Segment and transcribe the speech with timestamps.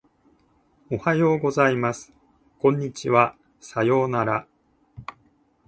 [0.89, 2.11] おはようございます。
[2.57, 3.35] こんにちは。
[3.59, 4.47] さようなら。